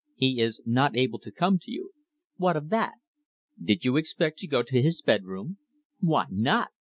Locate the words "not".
0.65-0.97, 6.31-6.69